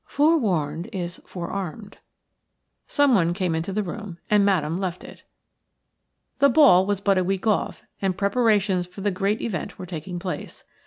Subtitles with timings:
[0.07, 1.97] Forewarned is forearmed." "FOREWARNED IS FOREARMED."
[2.87, 5.23] Someone came into the room and Madame left it.
[6.39, 10.17] The ball was but a week off, and preparations for the great event were taking
[10.17, 10.63] place.